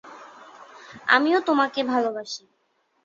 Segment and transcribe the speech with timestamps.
[1.07, 2.43] আমিও তোমাকে ভালোবাসি।